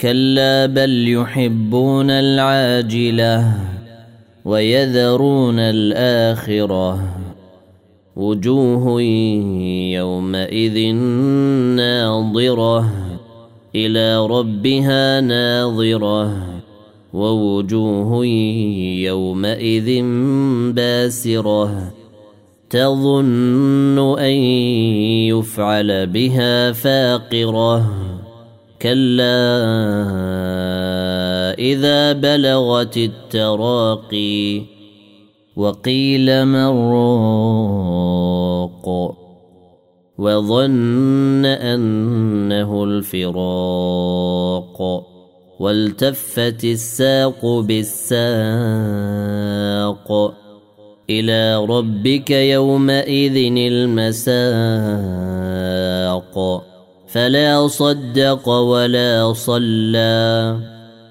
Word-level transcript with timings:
كلا 0.00 0.66
بل 0.66 1.08
يحبون 1.08 2.10
العاجلة 2.10 3.54
ويذرون 4.44 5.58
الآخرة. 5.58 7.16
وجوه 8.16 9.02
يومئذ 9.92 10.94
ناظرة 11.76 12.92
إلى 13.74 14.26
ربها 14.26 15.20
ناظرة. 15.20 16.36
ووجوه 17.12 18.26
يومئذ 19.06 20.02
باسرة 20.72 21.92
تظن 22.70 24.18
أن 24.18 24.34
يفعل 25.30 26.06
بها 26.06 26.72
فاقرة. 26.72 27.92
كلا 28.84 29.40
إذا 31.58 32.12
بلغت 32.12 32.96
التراقي 32.96 34.62
وقيل 35.56 36.44
من 36.44 36.92
راق 36.92 38.88
وظن 40.18 41.44
أنه 41.46 42.84
الفراق 42.84 44.78
والتفت 45.60 46.64
الساق 46.64 47.46
بالساق 47.46 48.14
إلى 51.10 51.56
ربك 51.64 52.30
يومئذ 52.30 53.36
المساق 53.56 54.34
فلا 57.14 57.68
صدق 57.68 58.48
ولا 58.48 59.32
صلى 59.32 60.58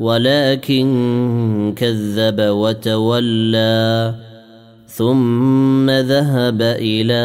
ولكن 0.00 1.74
كذب 1.76 2.40
وتولى 2.40 4.14
ثم 4.86 5.90
ذهب 5.90 6.62
إلى 6.62 7.24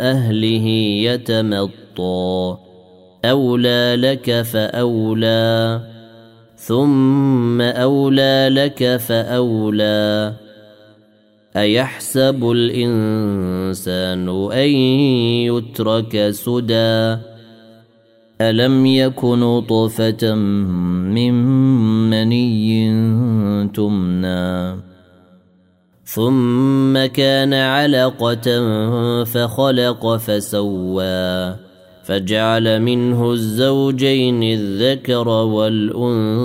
أهله 0.00 0.66
يتمطى. 1.08 2.56
أولى 3.24 3.96
لك 3.96 4.42
فأولى 4.42 5.80
ثم 6.56 7.60
أولى 7.60 8.48
لك 8.52 8.96
فأولى. 8.96 10.43
أيحسب 11.56 12.50
الإنسان 12.50 14.28
أن 14.52 14.68
يترك 15.48 16.30
سدى؟ 16.30 17.16
ألم 18.40 18.86
يك 18.86 19.24
نطفه 19.24 20.34
من 20.34 21.34
مني 22.10 22.88
تمنى؟ 23.68 24.76
ثم 26.04 27.06
كان 27.06 27.54
علقة 27.54 28.44
فخلق 29.24 30.16
فسوى 30.16 31.56
فجعل 32.04 32.82
منه 32.82 33.32
الزوجين 33.32 34.42
الذكر 34.42 35.28
والأنثى. 35.28 36.44